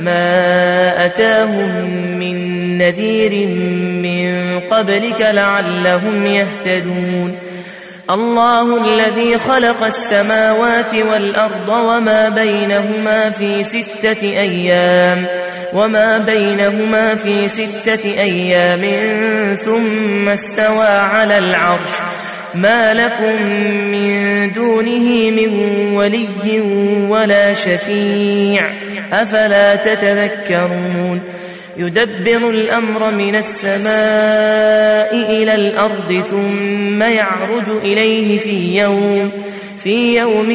ما 0.00 1.06
أتاهم 1.06 1.86
من 2.18 2.78
نذير 2.78 3.48
من 4.02 4.60
قبلك 4.60 5.20
لعلهم 5.20 6.26
يهتدون. 6.26 7.38
الله 8.10 8.84
الذي 8.84 9.38
خلق 9.38 9.84
السماوات 9.84 10.94
والأرض 10.94 11.68
وما 11.68 12.28
بينهما 12.28 13.30
في 13.30 13.62
ستة 13.62 14.22
أيام 14.22 15.26
وما 15.72 16.18
بينهما 16.18 17.14
في 17.14 17.48
ستة 17.48 18.04
أيام 18.04 18.84
ثم 19.56 20.28
استوى 20.28 20.86
على 20.86 21.38
العرش. 21.38 21.92
ما 22.54 22.94
لكم 22.94 23.42
من 23.90 24.52
دونه 24.52 25.30
من 25.30 25.48
ولي 25.94 26.60
ولا 27.08 27.54
شفيع. 27.54 28.68
أفلا 29.12 29.76
تتذكرون؟ 29.76 31.20
يدبر 31.76 32.50
الأمر 32.50 33.10
من 33.10 33.36
السماء 33.36 33.84
إلى 35.42 35.54
الأرض 35.54 36.24
ثم 36.30 37.02
يعرج 37.02 37.68
إليه 37.68 38.38
في 38.38 38.78
يوم 38.78 39.30
في 39.82 40.16
يوم 40.18 40.54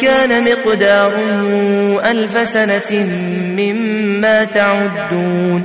كان 0.00 0.44
مقداره 0.44 2.10
ألف 2.10 2.48
سنة 2.48 3.06
مما 3.56 4.44
تعدون. 4.44 5.62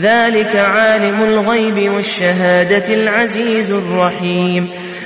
ذلك 0.00 0.56
عالم 0.56 1.22
الغيب 1.22 1.92
والشهادة 1.92 2.94
العزيز 2.94 3.70
الرحيم. 3.70 4.68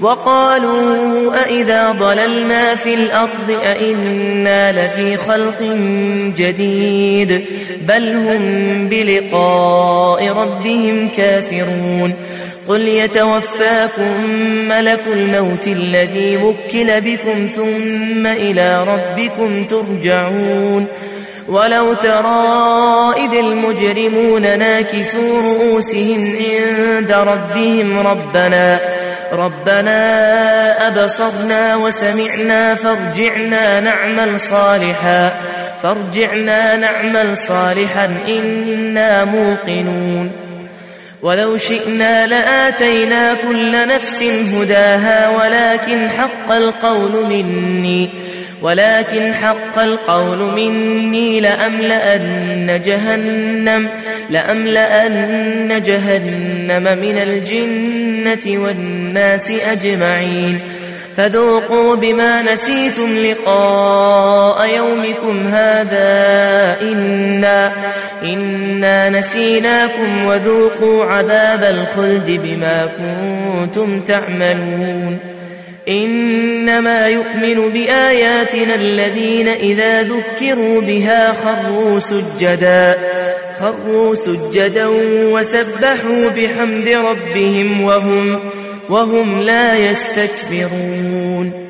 وقالوا 0.00 1.44
أئذا 1.44 1.92
ضللنا 1.92 2.76
في 2.76 2.94
الأرض 2.94 3.50
أئنا 3.50 4.72
لفي 4.72 5.16
خلق 5.16 5.62
جديد 6.36 7.44
بل 7.88 8.16
هم 8.16 8.88
بلقاء 8.88 10.28
ربهم 10.28 11.08
كافرون 11.08 12.14
قل 12.68 12.88
يتوفاكم 12.88 14.24
ملك 14.68 15.06
الموت 15.06 15.66
الذي 15.66 16.36
وكل 16.36 17.00
بكم 17.00 17.46
ثم 17.46 18.26
إلى 18.26 18.84
ربكم 18.84 19.64
ترجعون 19.64 20.86
ولو 21.48 21.94
ترى 21.94 23.14
إذ 23.16 23.34
المجرمون 23.38 24.42
ناكسوا 24.42 25.40
رؤوسهم 25.42 26.36
عند 26.36 27.12
ربهم 27.12 27.98
ربنا 27.98 28.80
ربنا 29.32 30.88
أبصرنا 30.88 31.76
وسمعنا 31.76 32.74
فارجعنا 32.74 33.80
نعمل 33.80 34.40
صالحا 34.40 35.32
فارجعنا 35.82 36.76
نعمل 36.76 37.36
صالحا 37.36 38.16
إنا 38.28 39.24
موقنون. 39.24 40.32
ولو 41.22 41.56
شئنا 41.56 42.26
لآتينا 42.26 43.34
كل 43.34 43.88
نفس 43.88 44.22
هداها 44.22 45.28
ولكن 45.28 46.10
حق 46.10 46.52
القول 46.52 47.26
مني. 47.26 48.10
ولكن 48.62 49.34
حق 49.34 49.78
القول 49.78 50.38
مني 50.38 51.40
لأملأن 51.40 52.80
جهنم 52.84 53.88
لأملأن 54.30 55.82
جهنم 55.82 56.98
من 56.98 57.18
الجنة 57.18 58.62
والناس 58.64 59.50
أجمعين. 59.50 60.60
فذوقوا 61.16 61.96
بما 61.96 62.42
نسيتم 62.42 63.18
لقاء 63.18 64.76
يومكم 64.76 65.46
هذا 65.46 66.76
إنا 66.82 67.72
إنا 68.22 69.08
نسيناكم 69.08 70.24
وذوقوا 70.26 71.04
عذاب 71.04 71.64
الخلد 71.64 72.40
بما 72.42 72.88
كنتم 72.98 74.00
تعملون. 74.00 75.37
إنما 75.88 77.06
يؤمن 77.06 77.72
بآياتنا 77.72 78.74
الذين 78.74 79.48
إذا 79.48 80.02
ذكروا 80.02 80.80
بها 80.80 81.32
خروا 81.32 81.98
سجدا 81.98 82.98
خروا 83.60 84.14
سجدا 84.14 84.86
وسبحوا 85.32 86.28
بحمد 86.28 86.88
ربهم 86.88 87.80
وهم 87.82 88.40
وهم 88.88 89.40
لا 89.40 89.90
يستكبرون. 89.90 91.67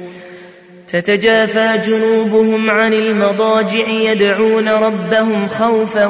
تتجافى 0.92 1.78
جنوبهم 1.86 2.70
عن 2.70 2.94
المضاجع 2.94 3.88
يدعون 3.88 4.68
ربهم 4.68 5.48
خوفا 5.48 6.06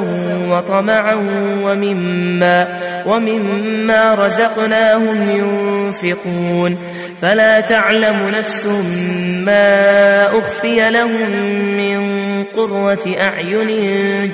وطمعا 0.49 1.15
ومما 1.63 2.67
ومما 3.05 4.15
رزقناهم 4.15 5.29
ينفقون. 5.29 6.77
فلا 7.21 7.59
تعلم 7.59 8.29
نفس 8.29 8.65
ما 9.45 10.39
أخفي 10.39 10.89
لهم 10.89 11.31
من 11.77 11.99
قرة 12.43 13.15
أعين 13.21 13.67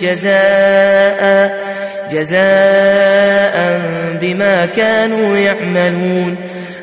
جزاء 0.01 1.55
جزاء 2.11 3.81
بما 4.21 4.65
كانوا 4.65 5.37
يعملون. 5.37 6.37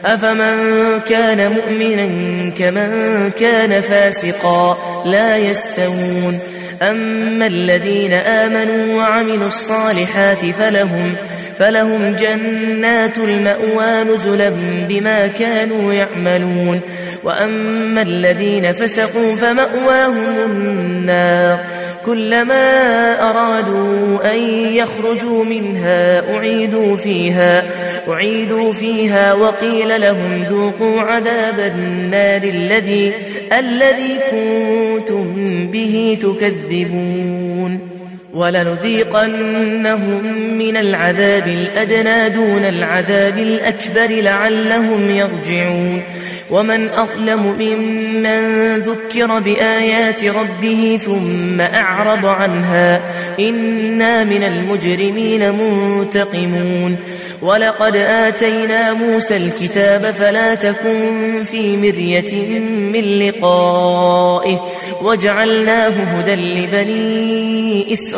أفمن 0.05 1.01
كان 1.01 1.53
مؤمنا 1.53 2.07
كمن 2.51 3.31
كان 3.31 3.81
فاسقا 3.81 4.79
لا 5.07 5.37
يستوون. 5.37 6.39
أما 6.83 7.47
الذين 7.47 8.13
آمنوا 8.13 8.97
وعملوا 8.97 9.47
الصالحات 9.47 10.39
فلهم 10.59 11.15
فلهم 11.59 12.15
جنات 12.15 13.19
المأوى 13.19 14.05
نزلا 14.05 14.53
بما 14.89 15.27
كانوا 15.27 15.93
يعملون. 15.93 16.81
وأما 17.25 18.03
الذين 18.03 18.73
فسقوا 18.73 19.37
فمأواهم 19.37 20.37
النار. 20.47 21.59
كلما 22.07 23.31
أرادوا 23.31 24.33
أن 24.33 24.39
يخرجوا 24.75 25.45
منها 25.45 26.23
أعيدوا 26.37 26.97
فيها. 26.97 27.65
أعيدوا 28.09 28.73
فيها 28.73 29.35
وقيل 29.35 30.01
لهم 30.01 30.43
ذوقوا 30.43 31.01
عذاب 31.01 31.59
النار 31.59 32.43
الذي 32.43 33.13
الذي 33.53 34.19
كنتم 34.31 35.27
به 35.67 36.19
تكذبون. 36.23 38.02
ولنذيقنهم 38.35 40.25
من 40.59 40.77
العذاب 40.77 41.49
الأدنى 41.49 42.29
دون 42.29 42.65
العذاب 42.65 43.39
الأكبر 43.39 44.07
لعلهم 44.07 45.11
يرجعون. 45.11 46.03
ومن 46.51 46.89
أظلم 46.89 47.57
ممن 47.61 48.77
ذكر 48.77 49.39
بآيات 49.39 50.25
ربه 50.25 51.01
ثم 51.05 51.61
أعرض 51.61 52.27
عنها 52.27 53.01
إنا 53.41 54.25
من 54.25 54.43
المجرمين 54.43 55.53
منتقمون. 55.55 56.97
ولقد 57.43 57.97
آتينا 57.97 58.93
موسى 58.93 59.37
الكتاب 59.37 60.15
فلا 60.19 60.55
تكن 60.55 61.45
في 61.45 61.77
مرية 61.77 62.49
من 62.69 63.19
لقائه. 63.19 64.73
وجعلناه 65.03 65.89
هدى 65.89 66.35
لبني 66.35 67.93